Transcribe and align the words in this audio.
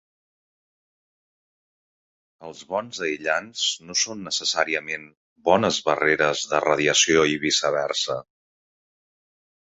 Els 2.47 2.61
bons 2.71 3.01
aïllants 3.07 3.65
no 3.89 3.95
són 4.03 4.23
necessàriament 4.29 5.03
bones 5.49 5.77
barreres 5.89 6.45
de 6.55 6.63
radiació 6.65 7.27
i 7.33 7.37
viceversa. 7.45 8.17